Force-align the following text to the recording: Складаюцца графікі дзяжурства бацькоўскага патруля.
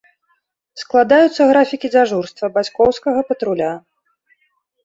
Складаюцца 0.83 1.41
графікі 1.51 1.87
дзяжурства 1.97 2.49
бацькоўскага 2.57 3.19
патруля. 3.29 3.69